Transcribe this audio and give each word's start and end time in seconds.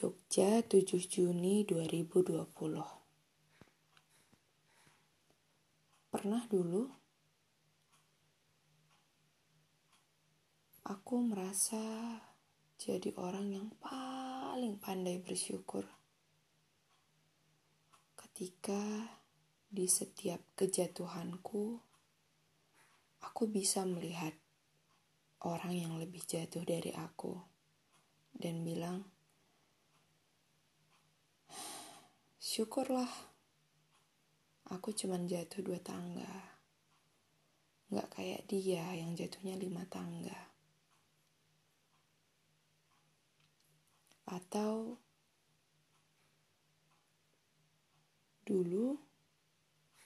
Jogja 0.00 0.64
7 0.64 0.96
Juni 0.96 1.60
2020 1.68 2.40
Pernah 6.08 6.40
dulu 6.48 6.88
aku 10.88 11.20
merasa 11.20 12.16
jadi 12.80 13.12
orang 13.20 13.52
yang 13.52 13.68
paling 13.76 14.80
pandai 14.80 15.20
bersyukur 15.20 15.84
ketika 18.16 19.04
di 19.68 19.84
setiap 19.84 20.40
kejatuhanku 20.56 21.76
aku 23.20 23.42
bisa 23.52 23.84
melihat 23.84 24.32
orang 25.44 25.76
yang 25.76 26.00
lebih 26.00 26.24
jatuh 26.24 26.64
dari 26.64 26.88
aku 26.96 27.36
dan 28.32 28.64
bilang 28.64 29.19
Syukurlah, 32.50 33.06
aku 34.74 34.90
cuman 34.90 35.30
jatuh 35.30 35.62
dua 35.62 35.78
tangga. 35.78 36.50
Nggak 37.94 38.10
kayak 38.10 38.42
dia 38.50 38.82
yang 38.90 39.14
jatuhnya 39.14 39.54
lima 39.54 39.86
tangga. 39.86 40.34
Atau 44.26 44.98
dulu 48.42 48.98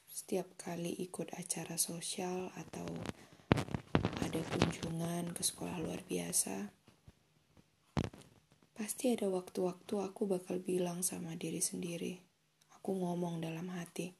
setiap 0.05 0.53
kali 0.61 0.93
ikut 1.01 1.33
acara 1.33 1.81
sosial 1.81 2.53
atau 2.61 2.85
ada 4.21 4.41
kunjungan 4.53 5.33
ke 5.33 5.41
sekolah 5.41 5.81
luar 5.81 6.05
biasa, 6.05 6.69
pasti 8.77 9.17
ada 9.17 9.33
waktu-waktu 9.33 9.95
aku 9.97 10.29
bakal 10.29 10.61
bilang 10.61 11.01
sama 11.01 11.41
diri 11.41 11.65
sendiri, 11.65 12.34
Aku 12.85 13.01
ngomong 13.01 13.41
dalam 13.41 13.73
hati. 13.73 14.13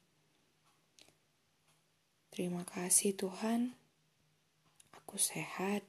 Terima 2.33 2.65
kasih 2.65 3.13
Tuhan, 3.13 3.77
aku 4.89 5.21
sehat 5.21 5.85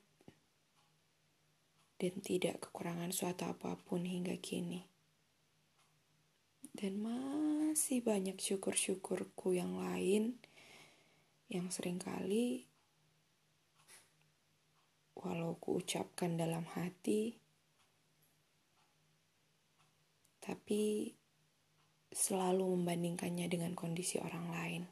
dan 1.97 2.21
tidak 2.21 2.61
kekurangan 2.61 3.17
suatu 3.17 3.49
apa 3.49 3.81
pun 3.81 4.05
hingga 4.05 4.37
kini. 4.37 4.85
Dan 6.77 7.01
masih 7.01 8.05
banyak 8.05 8.37
syukur-syukurku 8.37 9.57
yang 9.57 9.81
lain 9.81 10.37
yang 11.49 11.73
sering 11.73 11.97
kali 11.97 12.69
walau 15.17 15.57
ku 15.57 15.81
ucapkan 15.81 16.37
dalam 16.37 16.69
hati, 16.77 17.41
tapi 20.45 21.17
selalu 22.15 22.77
membandingkannya 22.77 23.47
dengan 23.51 23.73
kondisi 23.73 24.19
orang 24.23 24.47
lain. 24.53 24.83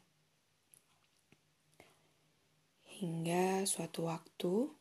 Hingga 2.95 3.67
suatu 3.67 4.07
waktu, 4.07 4.71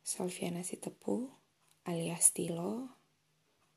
Salviana 0.00 0.64
Sitepu 0.64 1.28
alias 1.84 2.32
Tilo 2.32 2.88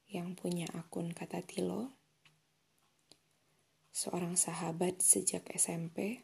yang 0.08 0.36
punya 0.36 0.68
akun 0.72 1.12
kata 1.12 1.44
Tilo, 1.44 1.92
seorang 3.92 4.40
sahabat 4.40 5.04
sejak 5.04 5.48
SMP, 5.52 6.24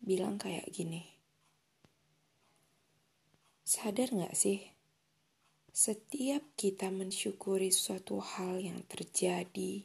bilang 0.00 0.40
kayak 0.40 0.68
gini. 0.72 1.12
Sadar 3.64 4.12
gak 4.12 4.36
sih 4.36 4.72
setiap 5.72 6.52
kita 6.52 6.92
mensyukuri 6.92 7.72
suatu 7.72 8.20
hal 8.20 8.60
yang 8.60 8.84
terjadi 8.84 9.80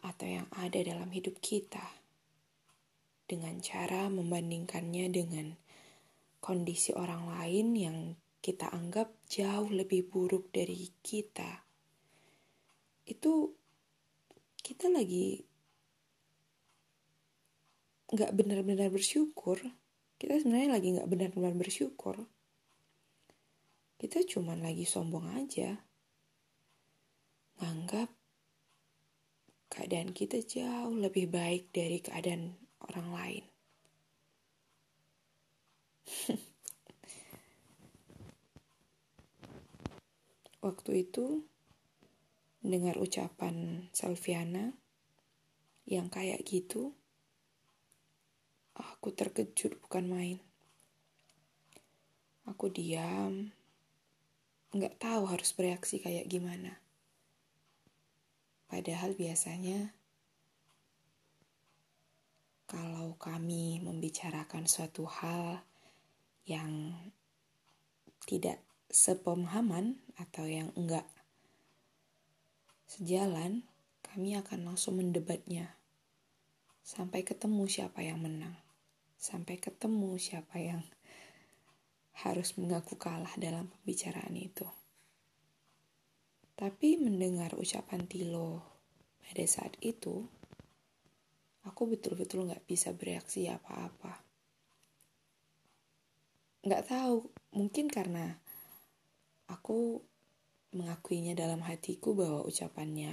atau 0.00 0.24
yang 0.24 0.48
ada 0.56 0.80
dalam 0.80 1.12
hidup 1.12 1.36
kita, 1.36 1.84
dengan 3.28 3.60
cara 3.60 4.08
membandingkannya 4.08 5.12
dengan 5.12 5.52
kondisi 6.40 6.96
orang 6.96 7.28
lain 7.28 7.66
yang 7.76 7.98
kita 8.40 8.72
anggap 8.72 9.12
jauh 9.28 9.68
lebih 9.68 10.08
buruk 10.08 10.48
dari 10.48 10.88
kita, 11.04 11.60
itu 13.04 13.52
kita 14.64 14.88
lagi 14.88 15.44
nggak 18.16 18.32
benar-benar 18.32 18.88
bersyukur. 18.88 19.60
Kita 20.16 20.40
sebenarnya 20.40 20.80
lagi 20.80 20.88
nggak 20.96 21.10
benar-benar 21.12 21.52
bersyukur 21.52 22.24
kita 23.96 24.20
cuma 24.28 24.52
lagi 24.52 24.84
sombong 24.84 25.32
aja. 25.32 25.80
Nganggap 27.56 28.12
keadaan 29.72 30.12
kita 30.12 30.44
jauh 30.44 30.92
lebih 30.92 31.32
baik 31.32 31.72
dari 31.72 32.04
keadaan 32.04 32.52
orang 32.84 33.08
lain. 33.12 33.44
Waktu 40.64 40.90
itu 41.08 41.48
dengar 42.60 42.98
ucapan 43.00 43.88
Salviana 43.96 44.76
yang 45.86 46.10
kayak 46.10 46.42
gitu, 46.44 46.92
aku 48.74 49.14
terkejut 49.14 49.78
bukan 49.80 50.04
main. 50.10 50.38
Aku 52.46 52.70
diam, 52.70 53.55
nggak 54.76 55.00
tahu 55.00 55.26
harus 55.28 55.50
bereaksi 55.56 55.98
kayak 55.98 56.28
gimana. 56.28 56.76
Padahal 58.66 59.14
biasanya 59.14 59.94
kalau 62.66 63.14
kami 63.16 63.78
membicarakan 63.78 64.66
suatu 64.66 65.06
hal 65.06 65.62
yang 66.46 66.94
tidak 68.26 68.58
sepemahaman 68.90 70.02
atau 70.18 70.46
yang 70.50 70.74
enggak 70.74 71.06
sejalan, 72.90 73.66
kami 74.02 74.34
akan 74.38 74.74
langsung 74.74 74.98
mendebatnya 74.98 75.74
sampai 76.86 77.26
ketemu 77.26 77.66
siapa 77.66 78.02
yang 78.02 78.22
menang, 78.22 78.54
sampai 79.18 79.58
ketemu 79.58 80.18
siapa 80.18 80.58
yang 80.58 80.82
harus 82.24 82.56
mengaku 82.56 82.96
kalah 82.96 83.32
dalam 83.36 83.68
pembicaraan 83.68 84.32
itu. 84.32 84.64
Tapi 86.56 86.96
mendengar 86.96 87.52
ucapan 87.60 88.08
Tilo 88.08 88.64
pada 89.20 89.44
saat 89.44 89.76
itu, 89.84 90.24
aku 91.68 91.82
betul-betul 91.84 92.48
gak 92.48 92.64
bisa 92.64 92.96
bereaksi 92.96 93.44
apa-apa. 93.52 94.24
Gak 96.64 96.88
tahu, 96.88 97.28
mungkin 97.52 97.92
karena 97.92 98.32
aku 99.52 100.00
mengakuinya 100.72 101.36
dalam 101.36 101.60
hatiku 101.60 102.16
bahwa 102.16 102.40
ucapannya 102.48 103.12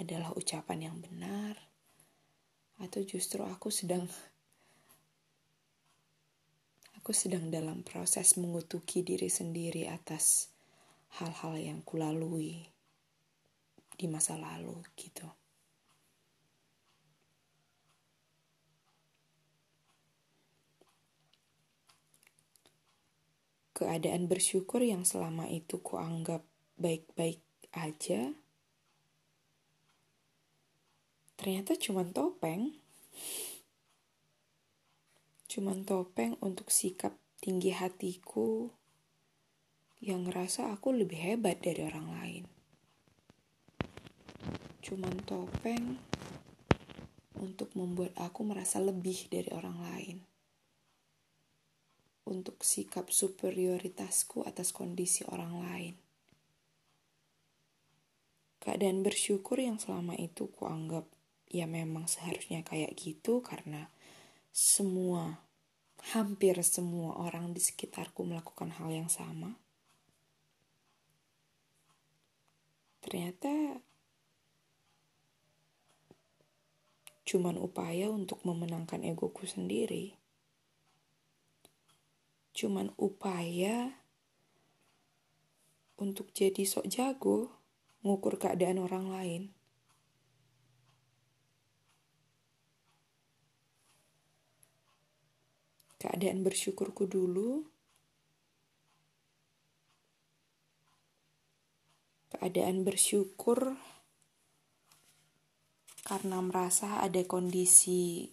adalah 0.00 0.32
ucapan 0.32 0.88
yang 0.88 0.96
benar, 0.96 1.60
atau 2.80 3.00
justru 3.04 3.44
aku 3.44 3.68
sedang 3.68 4.08
aku 7.06 7.14
sedang 7.14 7.54
dalam 7.54 7.86
proses 7.86 8.34
mengutuki 8.34 9.06
diri 9.06 9.30
sendiri 9.30 9.86
atas 9.86 10.50
hal-hal 11.22 11.54
yang 11.54 11.78
kulalui 11.86 12.66
di 13.94 14.10
masa 14.10 14.34
lalu 14.34 14.74
gitu. 14.98 15.22
Keadaan 23.70 24.26
bersyukur 24.26 24.82
yang 24.82 25.06
selama 25.06 25.46
itu 25.46 25.78
kuanggap 25.78 26.42
baik-baik 26.74 27.38
aja, 27.70 28.34
ternyata 31.38 31.78
cuma 31.78 32.02
topeng 32.02 32.74
cuman 35.56 35.88
topeng 35.88 36.36
untuk 36.44 36.68
sikap 36.68 37.16
tinggi 37.40 37.72
hatiku 37.72 38.68
yang 40.04 40.28
ngerasa 40.28 40.68
aku 40.68 40.92
lebih 40.92 41.16
hebat 41.16 41.64
dari 41.64 41.80
orang 41.80 42.08
lain. 42.12 42.44
Cuman 44.84 45.16
topeng 45.24 45.96
untuk 47.40 47.72
membuat 47.72 48.12
aku 48.20 48.44
merasa 48.44 48.84
lebih 48.84 49.32
dari 49.32 49.48
orang 49.48 49.80
lain. 49.80 50.16
Untuk 52.28 52.60
sikap 52.60 53.08
superioritasku 53.08 54.44
atas 54.44 54.76
kondisi 54.76 55.24
orang 55.24 55.56
lain. 55.56 55.94
Keadaan 58.60 59.00
bersyukur 59.00 59.56
yang 59.56 59.80
selama 59.80 60.20
itu 60.20 60.52
kuanggap 60.52 61.08
ya 61.48 61.64
memang 61.64 62.12
seharusnya 62.12 62.60
kayak 62.60 62.92
gitu 62.92 63.40
karena 63.40 63.88
semua 64.52 65.45
hampir 66.14 66.54
semua 66.62 67.18
orang 67.18 67.50
di 67.50 67.58
sekitarku 67.58 68.22
melakukan 68.22 68.70
hal 68.78 68.94
yang 68.94 69.10
sama. 69.10 69.58
Ternyata 73.02 73.82
cuman 77.26 77.58
upaya 77.58 78.06
untuk 78.06 78.38
memenangkan 78.46 79.02
egoku 79.02 79.50
sendiri. 79.50 80.14
Cuman 82.54 82.94
upaya 82.94 83.98
untuk 85.98 86.30
jadi 86.30 86.62
sok 86.62 86.86
jago, 86.86 87.50
ngukur 88.06 88.38
keadaan 88.38 88.78
orang 88.78 89.10
lain. 89.10 89.42
Keadaan 95.96 96.44
bersyukurku 96.44 97.08
dulu 97.08 97.64
keadaan 102.36 102.84
bersyukur 102.84 103.74
karena 106.06 106.38
merasa 106.44 107.02
ada 107.02 107.24
kondisi 107.24 108.28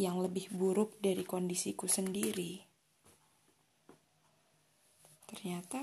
yang 0.00 0.22
lebih 0.24 0.48
buruk 0.54 0.96
dari 1.02 1.26
kondisiku 1.26 1.84
sendiri. 1.84 2.56
Ternyata 5.28 5.82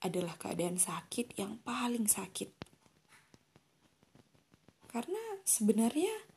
adalah 0.00 0.40
keadaan 0.40 0.80
sakit 0.80 1.36
yang 1.36 1.60
paling 1.60 2.08
sakit. 2.08 2.48
Karena 4.88 5.22
sebenarnya 5.44 6.29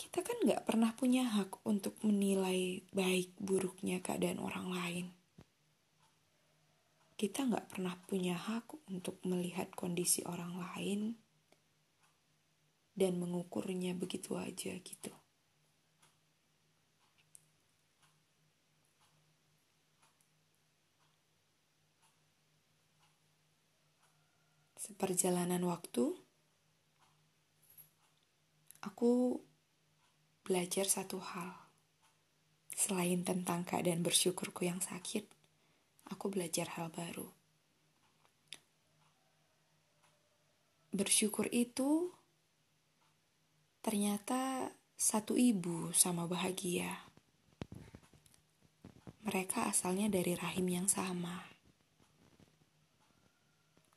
kita 0.00 0.24
kan 0.24 0.40
gak 0.48 0.64
pernah 0.64 0.96
punya 0.96 1.28
hak 1.28 1.60
untuk 1.68 2.00
menilai 2.00 2.80
baik 2.96 3.36
buruknya 3.36 4.00
keadaan 4.00 4.40
orang 4.40 4.72
lain 4.72 5.06
kita 7.20 7.44
nggak 7.44 7.68
pernah 7.68 7.92
punya 8.08 8.32
hak 8.32 8.64
untuk 8.88 9.20
melihat 9.28 9.68
kondisi 9.76 10.24
orang 10.24 10.56
lain 10.56 11.20
dan 12.96 13.20
mengukurnya 13.20 13.92
begitu 13.92 14.40
aja 14.40 14.72
gitu. 14.80 15.12
Seperjalanan 24.80 25.60
waktu, 25.68 26.16
aku 28.80 29.44
belajar 30.50 30.82
satu 30.82 31.22
hal. 31.22 31.54
Selain 32.74 33.22
tentang 33.22 33.62
keadaan 33.62 34.02
bersyukurku 34.02 34.66
yang 34.66 34.82
sakit, 34.82 35.22
aku 36.10 36.26
belajar 36.26 36.66
hal 36.74 36.90
baru. 36.90 37.30
Bersyukur 40.90 41.46
itu 41.54 42.10
ternyata 43.78 44.74
satu 44.98 45.38
ibu 45.38 45.94
sama 45.94 46.26
bahagia. 46.26 46.98
Mereka 49.22 49.70
asalnya 49.70 50.10
dari 50.10 50.34
rahim 50.34 50.66
yang 50.66 50.90
sama. 50.90 51.46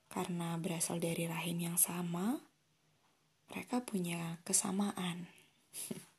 Karena 0.05 0.53
berasal 0.61 1.01
dari 1.01 1.25
rahim 1.25 1.57
yang 1.65 1.81
sama, 1.81 2.37
mereka 3.49 3.81
punya 3.81 4.37
kesamaan. 4.45 5.25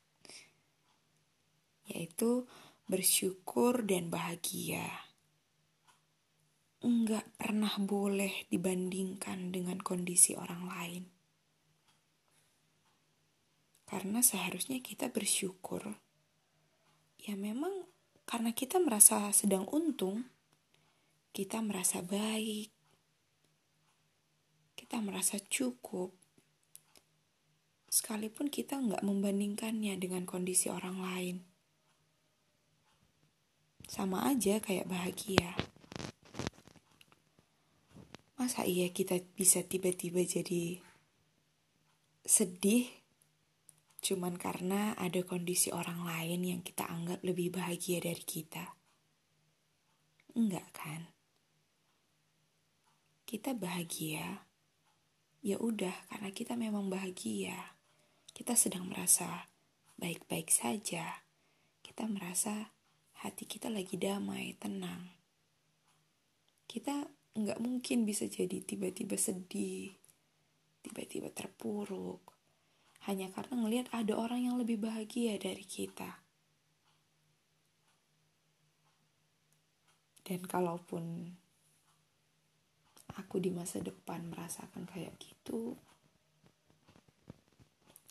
Yaitu 1.85 2.49
bersyukur 2.85 3.85
dan 3.85 4.13
bahagia 4.13 5.05
enggak 6.85 7.25
pernah 7.41 7.73
boleh 7.81 8.45
dibandingkan 8.53 9.49
dengan 9.49 9.81
kondisi 9.81 10.37
orang 10.37 10.69
lain. 10.69 11.03
Karena 13.89 14.21
seharusnya 14.21 14.77
kita 14.85 15.09
bersyukur. 15.09 15.97
Ya 17.17 17.33
memang 17.33 17.89
karena 18.29 18.53
kita 18.53 18.77
merasa 18.77 19.33
sedang 19.33 19.65
untung, 19.73 20.29
kita 21.33 21.57
merasa 21.65 22.05
baik, 22.05 22.69
kita 24.77 25.01
merasa 25.01 25.41
cukup. 25.41 26.13
Sekalipun 27.89 28.53
kita 28.53 28.77
nggak 28.77 29.01
membandingkannya 29.01 29.97
dengan 29.97 30.29
kondisi 30.29 30.69
orang 30.69 31.01
lain. 31.01 31.54
Sama 33.95 34.27
aja 34.27 34.59
kayak 34.59 34.91
bahagia. 34.91 35.55
Masa 38.35 38.67
iya 38.67 38.91
kita 38.91 39.23
bisa 39.39 39.63
tiba-tiba 39.63 40.19
jadi 40.19 40.83
sedih 42.27 42.91
cuman 44.03 44.35
karena 44.35 44.99
ada 44.99 45.23
kondisi 45.23 45.71
orang 45.71 46.03
lain 46.03 46.43
yang 46.43 46.59
kita 46.59 46.83
anggap 46.91 47.23
lebih 47.23 47.55
bahagia 47.55 48.03
dari 48.03 48.19
kita? 48.19 48.75
Enggak 50.35 50.67
kan? 50.75 51.15
Kita 53.23 53.55
bahagia, 53.55 54.43
ya 55.39 55.55
udah 55.55 55.95
karena 56.11 56.35
kita 56.35 56.59
memang 56.59 56.91
bahagia. 56.91 57.79
Kita 58.35 58.59
sedang 58.59 58.91
merasa 58.91 59.47
baik-baik 59.95 60.51
saja. 60.51 61.23
Kita 61.79 62.03
merasa 62.11 62.74
hati 63.25 63.49
kita 63.49 63.73
lagi 63.73 63.97
damai, 63.97 64.53
tenang. 64.61 65.01
Kita 66.69 67.09
nggak 67.33 67.57
mungkin 67.57 68.05
bisa 68.05 68.29
jadi 68.29 68.61
tiba-tiba 68.61 69.17
sedih, 69.17 69.89
tiba-tiba 70.85 71.33
terpuruk, 71.33 72.21
hanya 73.09 73.33
karena 73.33 73.65
ngelihat 73.65 73.89
ada 73.89 74.13
orang 74.13 74.45
yang 74.45 74.61
lebih 74.61 74.77
bahagia 74.77 75.41
dari 75.41 75.65
kita. 75.65 76.21
Dan 80.21 80.45
kalaupun 80.45 81.33
aku 83.17 83.41
di 83.41 83.49
masa 83.49 83.81
depan 83.81 84.29
merasakan 84.29 84.85
kayak 84.85 85.17
gitu, 85.17 85.73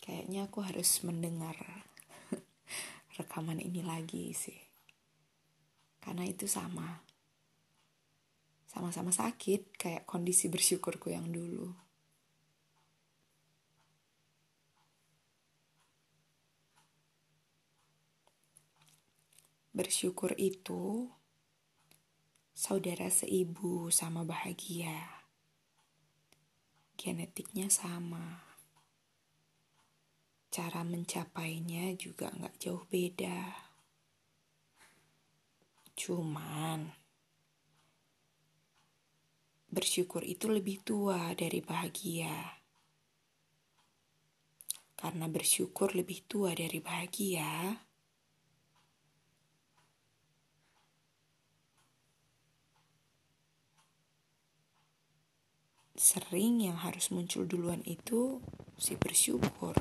kayaknya 0.03 0.51
aku 0.51 0.59
harus 0.59 0.99
mendengar 1.07 1.55
rekaman 3.19 3.63
ini 3.63 3.79
lagi 3.79 4.35
sih. 4.35 4.74
Karena 6.15 6.31
itu 6.31 6.47
sama 6.47 7.03
sama-sama 8.71 9.11
sakit 9.11 9.75
kayak 9.75 10.07
kondisi 10.07 10.47
bersyukurku 10.47 11.11
yang 11.11 11.27
dulu. 11.27 11.75
Bersyukur 19.75 20.39
itu 20.39 21.11
saudara 22.55 23.11
seibu 23.11 23.91
sama 23.91 24.23
bahagia. 24.23 25.27
Genetiknya 26.95 27.67
sama. 27.67 28.39
Cara 30.47 30.87
mencapainya 30.87 31.91
juga 31.99 32.31
nggak 32.31 32.55
jauh 32.55 32.87
beda. 32.87 33.64
Cuman 35.95 36.91
bersyukur 39.71 40.23
itu 40.23 40.47
lebih 40.47 40.83
tua 40.83 41.31
dari 41.35 41.59
bahagia. 41.59 42.63
Karena 44.95 45.27
bersyukur 45.27 45.91
lebih 45.91 46.23
tua 46.23 46.55
dari 46.55 46.79
bahagia, 46.79 47.75
sering 55.95 56.59
yang 56.63 56.79
harus 56.79 57.11
muncul 57.11 57.47
duluan 57.47 57.83
itu 57.87 58.43
si 58.75 58.99
bersyukur. 58.99 59.75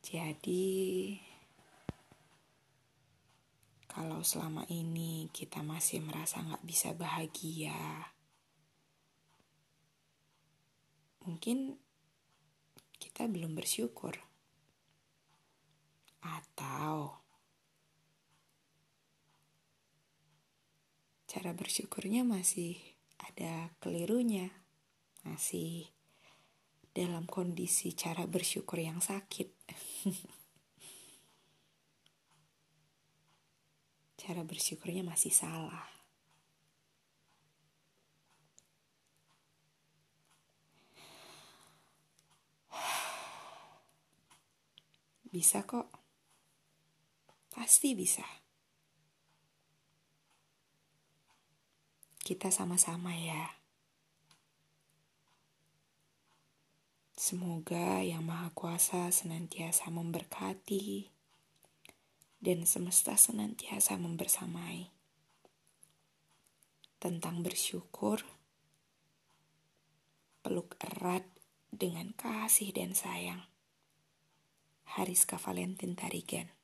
Jadi, 0.00 1.20
kalau 3.98 4.22
selama 4.22 4.62
ini 4.70 5.26
kita 5.34 5.58
masih 5.58 5.98
merasa 5.98 6.38
nggak 6.38 6.62
bisa 6.62 6.94
bahagia, 6.94 7.74
mungkin 11.26 11.74
kita 12.94 13.26
belum 13.26 13.58
bersyukur, 13.58 14.14
atau 16.22 17.18
cara 21.26 21.50
bersyukurnya 21.50 22.22
masih 22.22 22.78
ada 23.18 23.74
kelirunya, 23.82 24.46
masih 25.26 25.90
dalam 26.94 27.26
kondisi 27.26 27.98
cara 27.98 28.30
bersyukur 28.30 28.78
yang 28.78 29.02
sakit. 29.02 29.50
cara 34.18 34.42
bersyukurnya 34.42 35.06
masih 35.06 35.30
salah. 35.30 35.86
Bisa 45.28 45.62
kok. 45.62 45.86
Pasti 47.52 47.94
bisa. 47.94 48.26
Kita 52.18 52.50
sama-sama 52.50 53.14
ya. 53.14 53.54
Semoga 57.18 58.00
Yang 58.00 58.24
Maha 58.24 58.48
Kuasa 58.56 59.12
senantiasa 59.12 59.92
memberkati 59.92 61.17
dan 62.38 62.66
semesta 62.66 63.14
senantiasa 63.14 63.98
membersamai. 63.98 64.90
Tentang 66.98 67.46
bersyukur, 67.46 68.22
peluk 70.42 70.74
erat 70.82 71.26
dengan 71.70 72.10
kasih 72.14 72.74
dan 72.74 72.94
sayang. 72.98 73.46
Hariska 74.98 75.38
Valentin 75.38 75.94
Tarigan 75.94 76.57